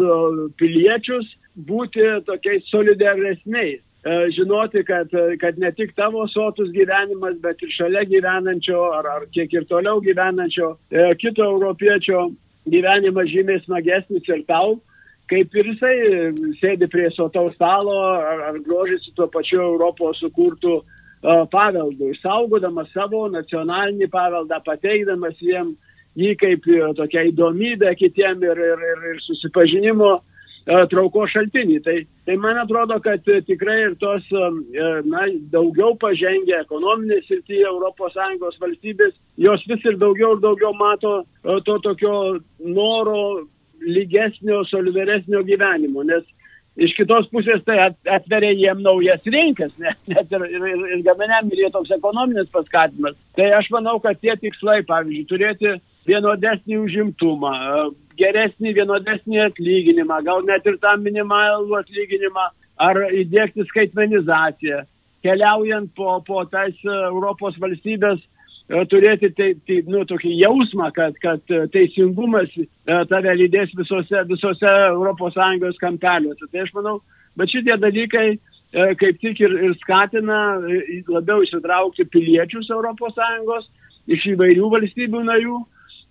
[0.58, 3.82] piliečius būti tokiais solidaresniais.
[4.06, 5.10] E, žinoti, kad,
[5.42, 10.00] kad ne tik tavo sotus gyvenimas, bet ir šalia gyvenančio ar, ar kiek ir toliau
[10.00, 12.30] gyvenančio e, kito europiečio
[12.72, 14.78] gyvenimas žymiai smagesnis ir tau,
[15.28, 15.98] kaip ir jisai
[16.62, 20.80] sėdi prie sotaus stalo ar, ar grožisi tuo pačiu Europos sukurtų
[21.52, 25.74] paveldų, išsaugodamas savo nacionalinį paveldą, pateikdamas jiem
[26.16, 30.29] jį kaip tokia įdomybė kitiem ir, ir, ir, ir susipažinimo E,
[30.92, 31.78] traukos šaltinį.
[31.86, 31.96] Tai,
[32.28, 34.50] tai man atrodo, kad tikrai ir tos e,
[35.10, 41.60] na, daugiau pažengę ekonominės srityje ES valstybės, jos vis ir daugiau ir daugiau mato e,
[41.66, 42.14] to tokio
[42.60, 43.48] noro
[43.80, 46.26] lygesnio, solidaresnio gyvenimo, nes
[46.80, 47.78] iš kitos pusės tai
[48.12, 53.18] atveria jiem naujas rinkas, net, net ir, ir, ir, ir gaminiam ir toks ekonominis paskatimas.
[53.40, 55.74] Tai aš manau, kad tie tikslai, pavyzdžiui, turėti
[56.10, 57.56] vienodesnį užimtumą,
[58.20, 64.84] geresnį, vienodesnį atlyginimą, gal net ir tą minimalų atlyginimą, ar įdėkti skaitmenizaciją,
[65.26, 71.18] keliaujant po, po tais e, Europos valstybės e, turėti tai, tai, nu, tokį jausmą, kad,
[71.24, 72.54] kad e, teisingumas
[73.12, 76.48] tave lydės visose, visose ES kampeliuose.
[76.52, 77.00] Tai aš manau,
[77.40, 78.30] bet šitie dalykai
[78.70, 80.60] kaip tik ir, ir skatina
[81.10, 83.70] labiau įsitraukti piliečius ES
[84.14, 85.58] iš įvairių valstybių narių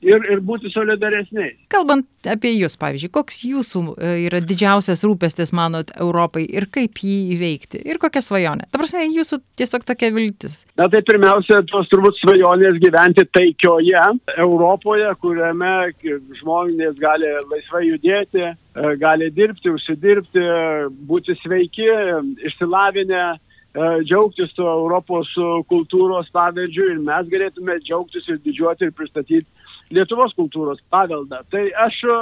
[0.04, 1.56] ir, ir būti solidaresniais.
[1.72, 7.16] Kalbant apie Jūs, pavyzdžiui, koks Jūsų e, yra didžiausias rūpestis, manot, Europai ir kaip jį
[7.36, 8.68] įveikti ir kokia svajonė?
[8.70, 10.60] Ta prasme, Jūsų tiesiog tokia viltis.
[10.78, 14.04] Na tai pirmiausia, tos turbūt svajonės gyventi taikioje
[14.36, 15.74] Europoje, kuriame
[16.40, 20.46] žmonės gali laisvai judėti, e, gali dirbti, užsidirbti,
[21.10, 21.88] būti sveiki,
[22.50, 23.38] išsilavinę e,
[24.06, 25.30] džiaugtis tuo Europos
[25.70, 29.46] kultūros pavyzdžiu ir mes galėtume džiaugtis ir didžiuoti ir pristatyti
[29.94, 31.40] Lietuvos kultūros paveldą.
[31.52, 32.16] Tai aš e,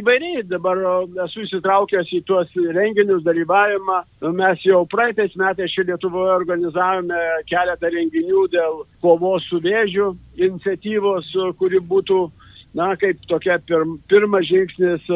[0.00, 0.92] įvairiai dabar e,
[1.26, 3.98] esu įsitraukęs į tuos renginius dalyvavimą.
[4.38, 11.28] Mes jau praeitais metais čia Lietuvoje organizavome keletą renginių dėl kovos su vėžiu iniciatyvos,
[11.60, 12.24] kuri būtų,
[12.78, 15.12] na, kaip tokia pir, pirmas žingsnis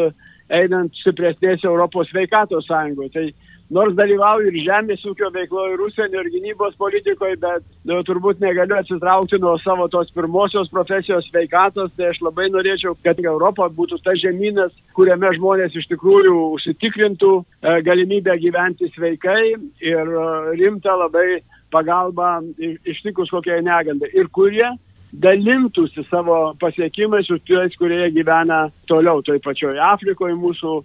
[0.53, 3.13] einant stipresnės Europos sveikatos sąjungoje.
[3.17, 3.27] Tai
[3.71, 8.79] nors dalyvauju ir žemės ūkio veikloje, ir užsienio, ir gynybos politikoje, bet nu, turbūt negaliu
[8.79, 14.15] atsitraukti nuo savo tos pirmosios profesijos veikatos, tai aš labai norėčiau, kad Europa būtų ta
[14.23, 19.43] žemynas, kuriame žmonės iš tikrųjų užsitikrintų e, galimybę gyventi sveikai
[19.83, 20.27] ir e,
[20.61, 21.43] rimtą labai
[21.75, 22.39] pagalbą
[22.87, 24.13] ištikus kokiai negandai.
[24.15, 24.69] Ir kurie
[25.17, 30.77] dalintųsi savo pasiekimais su tais, kurie gyvena toliau, toj pačioj Afrikoje mūsų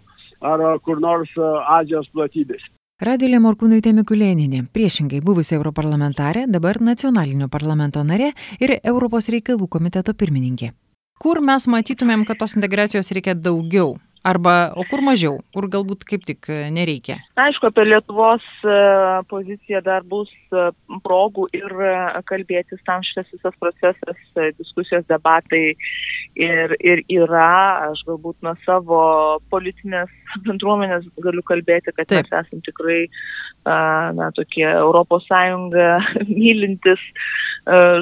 [0.41, 1.49] ar kur nors e,
[1.79, 2.63] Azijos platybės.
[3.01, 8.29] Radvilė Morkūnaitė Mikulėninė, priešingai buvusi europarlamentarė, dabar nacionalinio parlamento narė
[8.61, 10.69] ir Europos reikalų komiteto pirmininkė.
[11.21, 13.95] Kur mes matytumėm, kad tos integracijos reikia daugiau?
[14.21, 17.17] Arba, o kur mažiau, kur galbūt kaip tik e, nereikia?
[17.41, 18.77] Aišku, apie Lietuvos e,
[19.33, 20.29] poziciją dar bus
[21.05, 21.73] progų ir
[22.29, 24.19] kalbėtis tam šitas visas procesas,
[24.59, 25.75] diskusijos, debatai
[26.35, 29.03] ir, ir yra, aš galbūt nuo savo
[29.53, 30.11] politinės
[30.47, 32.27] bendruomenės galiu kalbėti, kad Taip.
[32.29, 32.99] mes esame tikrai,
[33.65, 35.89] na, tokie Europos Sąjungą
[36.31, 37.01] mylintis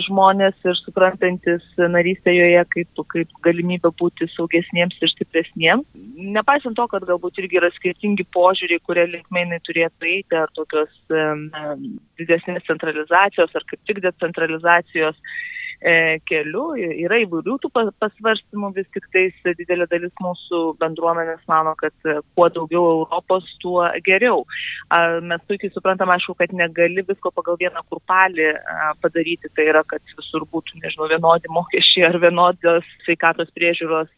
[0.05, 7.05] žmonės ir suprantantis narystę joje kaip, kaip galimybę būti saugesniems ir stipresniems nepaisant to, kad
[7.07, 11.47] galbūt irgi yra skirtingi požiūriai, kurie linkmei jinai turėtų eiti, ar tokios um,
[12.19, 15.15] didesnės centralizacijos, ar kaip tik decentralizacijos,
[16.29, 16.73] keliu.
[16.77, 22.49] Yra įvairių tų pasvarstymų, vis tik tais didelė dalis mūsų bendruomenės mano, kad e, kuo
[22.51, 24.43] daugiau Europos, tuo geriau.
[25.23, 28.49] Mes puikiai suprantam, aišku, kad negali visko pagal vieną kurpalį
[29.03, 34.11] padaryti, tai yra, kad visur būtų, nežinau, vienodi mokesčiai ar vienodos sveikatos priežiūros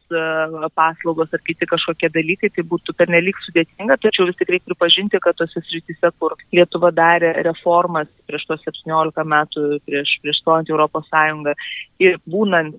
[0.78, 5.38] paslaugos ar kiti kažkokie dalykai, tai būtų pernelyg sudėtinga, tačiau vis tik reikia pripažinti, kad
[5.39, 11.51] tose srityse, kur Lietuva darė reformas prieš tos 17 metų, prieš, prieš stojant Europos Sąjungą,
[12.02, 12.78] ir būnant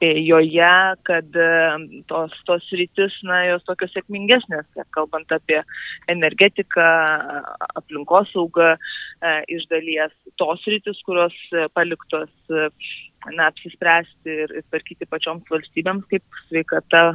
[0.00, 5.60] joje, kad e, tos, tos rytis, na, jos tokios sėkmingesnės, kalbant apie
[6.08, 6.86] energetiką,
[7.78, 11.34] aplinkosaugą e, iš dalies, tos rytis, kurios
[11.74, 12.68] paliktos, e,
[13.32, 17.14] na, apsispręsti ir, ir tvarkyti pačioms valstybėms, kaip sveikata,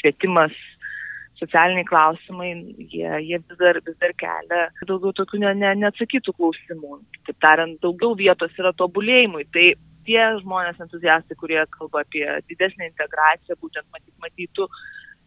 [0.00, 0.56] švietimas,
[1.36, 2.52] socialiniai klausimai,
[2.88, 7.00] jie, jie vis, dar, vis dar kelia daugiau tokių ne, ne, neatsakytų klausimų.
[7.28, 9.44] Taip tariant, daugiau vietos yra tobulėjimui.
[9.52, 9.66] Tai
[10.06, 14.68] tie žmonės entuziastai, kurie kalba apie didesnę integraciją, būtent matyt, matytų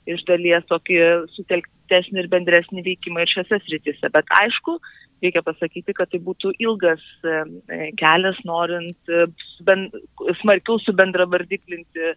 [0.09, 0.99] iš dalies tokį
[1.35, 4.11] sutelktesnį ir bendresnį veikimą ir šiose sritise.
[4.13, 4.77] Bet aišku,
[5.23, 7.03] reikia pasakyti, kad tai būtų ilgas
[7.99, 9.27] kelias, norint e,
[10.41, 12.15] smarkiau subendravardiklinti e,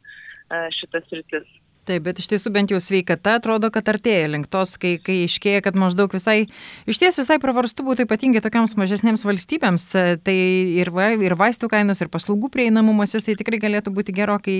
[0.78, 1.48] šitas sritis.
[1.88, 5.64] Taip, bet iš tiesų bent jau sveikata atrodo, kad artėja link tos, kai, kai iškėja,
[5.66, 6.44] kad maždaug visai,
[6.86, 9.88] iš ties visai pravarstu būtų ypatingai tokiams mažesnėms valstybėms,
[10.22, 10.36] tai
[10.78, 14.58] ir, va, ir vaistų kainos, ir paslaugų prieinamumas, jisai tikrai galėtų būti gerokai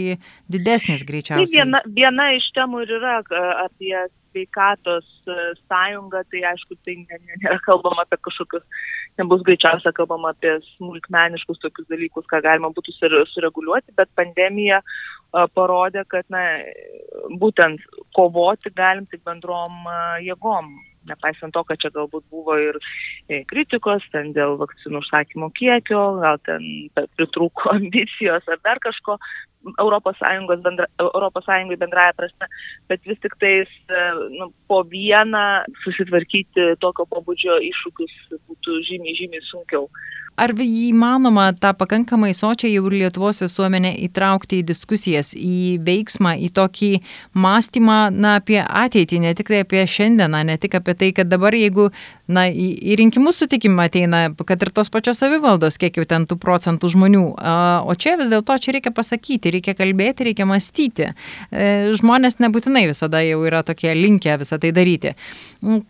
[0.51, 1.47] didesnis greičiausiai.
[1.47, 3.21] Tai viena, viena iš temų ir yra
[3.69, 3.95] apie
[4.33, 5.07] sveikatos
[5.69, 8.67] sąjungą, tai aišku, tai nėra kalbama apie kažkokius,
[9.21, 12.95] nebus greičiausia kalbama apie smulkmeniškus tokius dalykus, ką galima būtų
[13.33, 14.81] sureguliuoti, bet pandemija
[15.57, 16.43] parodė, kad na,
[17.41, 17.85] būtent
[18.17, 19.85] kovoti galim tik bendrom
[20.25, 20.73] jėgom.
[21.11, 22.79] Nepaisant to, kad čia galbūt buvo ir
[23.29, 26.67] e, kritikos ten dėl vakcinų užsakymo kiekio, gal ten
[27.17, 29.19] pritrūko ambicijos ar dar kažko,
[29.79, 30.17] Europos,
[30.63, 32.49] bendra, Europos Sąjungai bendraja prasme,
[32.91, 34.01] bet vis tik tais e,
[34.39, 38.17] nu, po vieną susitvarkyti tokio pobūdžio iššūkius
[38.49, 39.87] būtų žymiai, žymiai sunkiau.
[40.41, 46.89] Ar įmanoma tą pakankamai sočią jau Lietuvos visuomenę įtraukti į diskusijas, į veiksmą, į tokį
[47.37, 51.55] mąstymą na, apie ateitį, ne tik tai apie šiandieną, ne tik apie tai, kad dabar
[51.55, 51.91] jeigu
[52.33, 56.39] na, į, į rinkimus sutikimą ateina, kad ir tos pačios savivaldos, kiek jau ten tų
[56.43, 57.25] procentų žmonių,
[57.87, 61.11] o čia vis dėlto čia reikia pasakyti, reikia kalbėti, reikia mąstyti.
[61.53, 61.67] E,
[61.99, 65.15] žmonės nebūtinai visada jau yra tokie linkę visą tai daryti.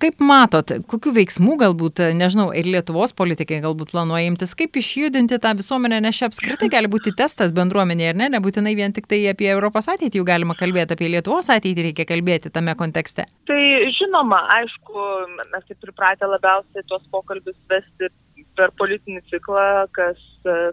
[0.02, 5.54] Kaip matot, kokiu veiksmu galbūt, nežinau, ir Lietuvos politikai galbūt planuoja imtis, kaip išjudinti tą
[5.58, 9.50] visuomenę, nes čia apskritai gali būti testas bendruomenėje, ar ne, nebūtinai vien tik tai apie
[9.52, 13.26] Europos ateitį jau galima kalbėti, apie Lietuvos ateitį reikia kalbėti tame kontekste.
[13.48, 13.62] Tai
[13.98, 15.06] žinoma, aišku,
[15.52, 18.10] mes taip pripratę labiausiai tuos pokalbius vesti
[18.58, 19.66] per politinį ciklą,
[19.96, 20.20] kas,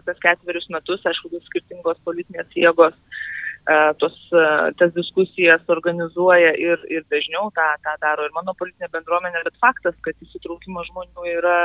[0.06, 2.96] kas ketverius metus, aišku, skirtingos politinės jėgos
[3.98, 4.16] tos,
[4.80, 9.96] tas diskusijas organizuoja ir, ir dažniau tą, tą daro ir mano politinė bendruomenė, bet faktas,
[10.04, 11.56] kad įsitraukimo žmonių yra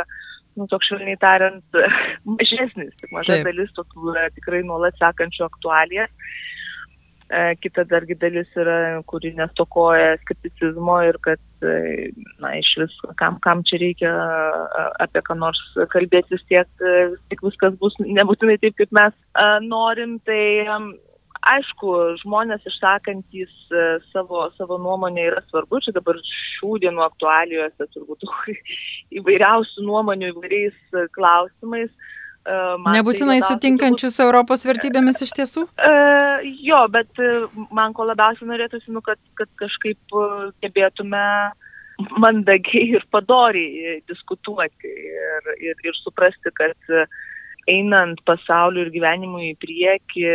[0.55, 1.79] nu, toks švelniai tariant,
[2.37, 3.47] mažesnis, tik maža Taip.
[3.49, 6.07] dalis tokių tikrai nuolat sekančių aktualiją.
[7.25, 12.11] E, kita dargi dalis yra, kuri nestokoja skepticizmo ir kad, e,
[12.43, 14.11] na, iš vis, kam, kam čia reikia
[15.01, 15.61] apie ką nors
[15.93, 19.17] kalbėti, vis tiek, vis tiek viskas bus nebūtinai taip, kaip mes
[19.65, 20.43] norim, tai
[21.45, 21.91] aišku,
[22.23, 28.25] žmonės išsakantys e, savo, savo nuomonę yra svarbu, čia dabar šių dienų aktualijuose turbūt
[29.19, 31.91] įvairiausių nuomonių įvairiais e, klausimais.
[32.45, 34.27] E, man Nebūtinai tai sutinkančius turbūt...
[34.27, 35.65] Europos vertybėmis iš tiesų?
[35.75, 37.21] Uh, jo, bet
[37.73, 40.17] man ko labiausiai norėtųsi, nu, kad, kad kažkaip
[40.63, 41.25] gebėtume
[42.19, 46.95] mandagiai ir padoriai diskutuoti ir, ir, ir suprasti, kad
[47.69, 50.25] einant pasauliu ir gyvenimu į priekį,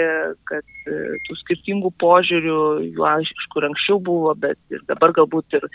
[0.51, 2.57] kad e, tų skirtingų požiūrių,
[2.97, 5.69] jų aišku, anksčiau buvo, bet ir dabar galbūt ir,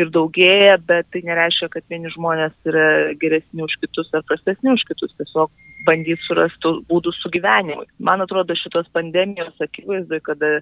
[0.00, 2.86] ir daugėja, bet tai nereiškia, kad vieni žmonės yra
[3.20, 5.52] geresni už kitus ar prastesni už kitus, tiesiog
[5.84, 7.86] bandys surasti būdus sugyvenimui.
[8.00, 10.54] Man atrodo, šitos pandemijos akivaizdoje, kada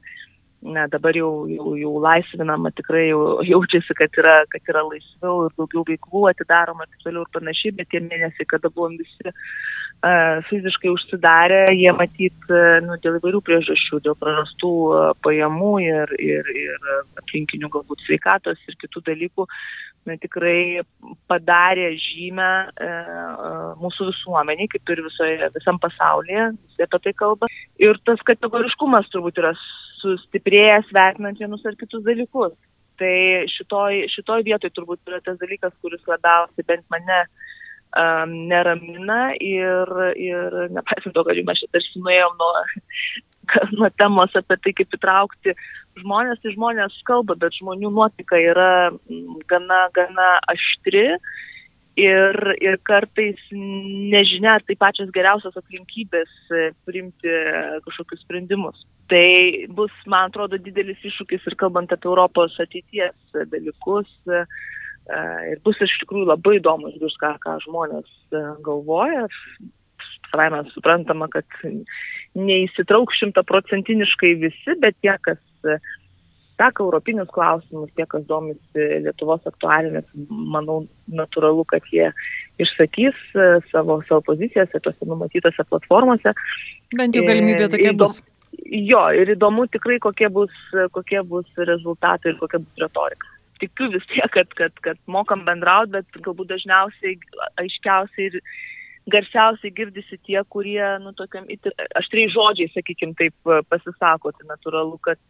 [0.63, 5.55] na, dabar jau, jau, jau laisvinama, tikrai jau jaučiasi, kad yra, kad yra laisviau ir
[5.59, 9.41] daugiau veiklų atidaroma ir taip toliau ir panašiai, bet tie mėnesiai, kada buvom visi uh,
[10.49, 16.53] fiziškai užsidarę, jie matyt, uh, nu, dėl įvairių priežasčių, dėl prarastų uh, pajamų ir, ir,
[16.65, 16.91] ir
[17.23, 19.47] aplinkinių galbūt sveikatos ir kitų dalykų,
[20.09, 20.83] na, tikrai
[21.31, 22.89] padarė žymę e,
[23.83, 27.51] mūsų visuomeniai, kaip ir visoje, visam pasaulyje, visi apie tai kalba.
[27.83, 29.55] Ir tas kategoriškumas turbūt yra
[30.03, 32.55] sustiprėjęs vertinant vienus ar kitus dalykus.
[33.01, 33.15] Tai
[33.51, 37.23] šitoj, šitoj vietoj turbūt yra tas dalykas, kuris labiausiai bent mane
[37.99, 42.51] um, neramina ir, ir nepaisant to, kad jau mes čia tarsi nuėjom nuo,
[43.79, 45.57] nuo temos apie tai, kaip įtraukti
[46.01, 48.73] žmonės, tai žmonės kalba, bet žmonių nuotaika yra
[49.51, 51.09] gana, gana aštri
[52.01, 57.35] ir, ir kartais nežinia, tai pačios geriausios aplinkybės e, priimti
[57.85, 58.87] kažkokius sprendimus.
[59.13, 59.27] Tai
[59.77, 64.09] bus, man atrodo, didelis iššūkis ir kalbant apie Europos ateities dalykus.
[64.31, 64.47] E,
[65.53, 69.27] ir bus iš tikrųjų labai įdomu išgirsti, ką, ką žmonės e, galvoja.
[70.33, 71.45] Savaime suprantama, kad
[72.39, 75.41] neįsitrauk šimtaprocentiniškai visi, bet tie, kas
[76.63, 82.11] seka europinius klausimus, tie, kas domisi Lietuvos aktualinės, manau, natūralu, kad jie
[82.63, 86.35] išsakys e, savo, savo pozicijas tose numatytose platformose.
[86.97, 88.21] Bent jau galimybė tokia bus.
[88.73, 90.53] Jo, ir įdomu tikrai, kokie bus,
[90.93, 93.32] kokie bus rezultatai ir kokia bus retorika.
[93.63, 97.17] Tikiu vis tiek, kad, kad, kad mokam bendrauti, bet galbūt dažniausiai,
[97.63, 98.41] aiškiausiai ir
[99.13, 101.47] garsiausiai girdisi tie, kurie, nu, tokiam,
[101.99, 104.35] aštriai žodžiai, sakykim, taip pasisako.
[104.37, 105.23] Tai natūralu, kad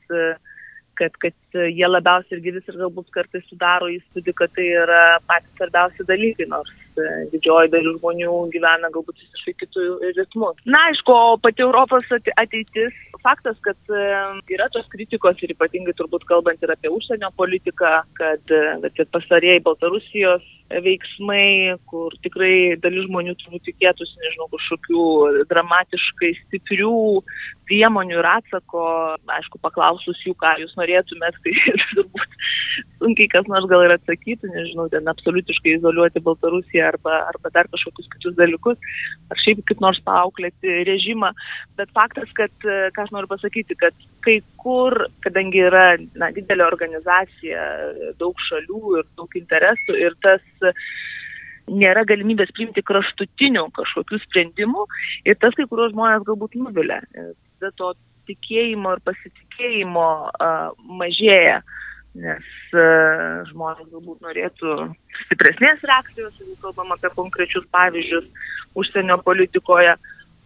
[0.94, 5.54] kad, kad jie labiausiai ir girdis ir galbūt kartais sudaro įspūdį, kad tai yra patys
[5.56, 6.72] svarbiausi dalykai, nors
[7.33, 9.87] didžioji dalis žmonių gyvena galbūt visiškai kitų
[10.18, 10.52] ritmų.
[10.66, 14.07] Na, aišku, pati Europos ateitis, faktas, kad e,
[14.55, 19.62] yra tos kritikos ir ypatingai turbūt kalbant ir apie užsienio politiką, kad, e, kad pasarėjai
[19.66, 25.05] Baltarusijos veiksmai, kur tikrai dalis žmonių turbūt tikėtųsi, nežinau, kažkokių
[25.50, 26.94] dramatiškai stiprių
[27.68, 28.85] priemonių ir atsako,
[29.37, 31.55] aišku, paklausus jų, ką jūs norėtumėt, tai
[31.92, 32.38] turbūt
[33.02, 38.10] sunkiai kas nors gal ir atsakytų, nežinau, ten absoliutiškai izoliuoti Baltarusiją arba, arba dar kažkokius
[38.14, 38.78] kitus dalykus,
[39.30, 41.32] ar šiaip kaip nors paauklėti režimą,
[41.78, 45.86] bet faktas, kad, ką aš noriu pasakyti, kad kai kur, kadangi yra
[46.18, 47.64] na, didelė organizacija,
[48.20, 50.70] daug šalių ir daug interesų ir tas
[51.70, 54.86] nėra galimybės priimti kraštutinių kažkokių sprendimų
[55.28, 57.00] ir tas kai kurios žmonės galbūt nuvilia.
[57.12, 57.92] Tada to
[58.30, 61.60] tikėjimo ir pasitikėjimo uh, mažėja,
[62.18, 64.75] nes uh, žmonės galbūt norėtų
[65.25, 68.27] stipresnės reakcijos, jeigu kalbam apie konkrečius pavyzdžius
[68.77, 69.94] užsienio politikoje,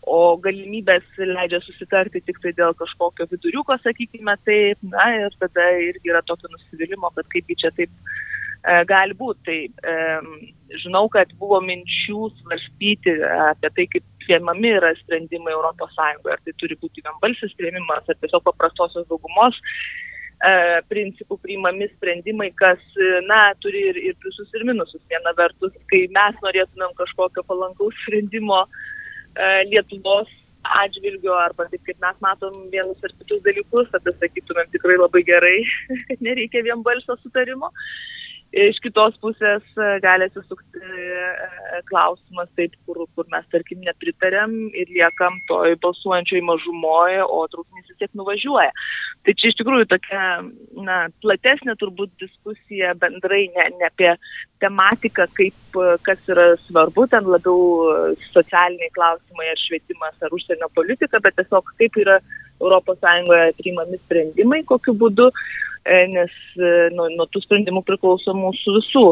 [0.07, 6.13] o galimybės leidžia susitarti tik tai dėl kažkokio viduriuko, sakykime taip, na ir tada irgi
[6.13, 7.91] yra tokio nusivylimo, kad kaipgi čia taip
[8.67, 9.43] E, gali būti.
[9.47, 9.59] Tai
[9.93, 9.95] e,
[10.83, 13.15] žinau, kad buvo minčių svarstyti
[13.51, 18.43] apie tai, kaip priemami yra sprendimai ES, ar tai turi būti vienbalsis prieimimas, ar tiesiog
[18.49, 20.16] paprastosios daugumos e,
[20.91, 22.81] principų priimami sprendimai, kas,
[23.27, 25.01] na, turi ir, ir pliusus ir minusus.
[25.11, 30.29] Viena vertus, kai mes norėtumėm kažkokio palankaus sprendimo e, Lietuvos
[30.67, 35.57] atžvilgiu arba taip kaip mes matom vienus ar kitus dalykus, tada sakytumėm tikrai labai gerai,
[36.27, 37.73] nereikia vienbalsio sutarimo.
[38.55, 44.93] Iš kitos pusės e, gali atsisukti e, klausimas taip, kur, kur mes, tarkim, nepritarėm ir
[44.95, 48.71] liekam toj balsuojančioj mažumoje, o traukinys vis tiek nuvažiuoja.
[49.27, 50.23] Tai čia iš tikrųjų tokia
[50.87, 54.15] na, platesnė turbūt diskusija bendrai ne, ne apie
[54.63, 61.37] tematiką, kaip, kas yra svarbu, ten labiau socialiniai klausimai ar švietimas ar užsienio politika, bet
[61.43, 62.21] tiesiog kaip yra
[62.57, 65.33] ES priimami sprendimai, kokiu būdu
[65.76, 65.76] E,
[66.13, 69.07] nes e, nuo, nuo tų sprendimų priklauso mūsų visų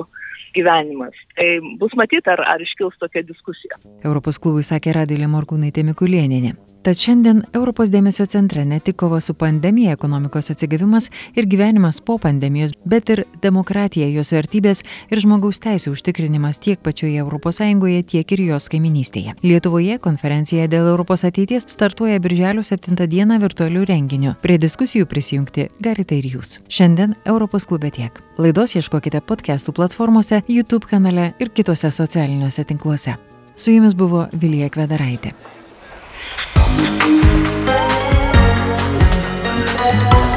[0.55, 1.16] gyvenimas.
[1.39, 1.49] Tai
[1.81, 3.81] bus matyti, ar, ar iškils tokia diskusija.
[4.05, 6.55] Europos klubui sakė Radilė Morkūnaitė Mikulėninė.
[6.85, 12.18] Tad šiandien Europos dėmesio centre ne tik kova su pandemija, ekonomikos atsigavimas ir gyvenimas po
[12.20, 17.62] pandemijos, bet ir demokratija, jos vertybės ir žmogaus teisų užtikrinimas tiek pačioje ES,
[18.11, 19.32] tiek ir jos kaiminystėje.
[19.41, 24.37] Lietuvoje konferencija dėl Europos ateities startuoja birželio 7 dieną virtualių renginių.
[24.45, 26.59] Prie diskusijų prisijungti galite ir jūs.
[26.68, 28.20] Šiandien Europos klube tiek.
[28.37, 33.16] Laidos ieškokite podcastų platformose, YouTube kanale ir kitose socialiniuose tinkluose.
[33.57, 35.32] Su jumis buvo Vilija Kvedaraitė.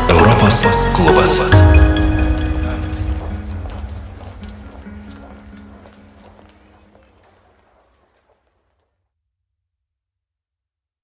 [0.10, 1.67] Europos klubas.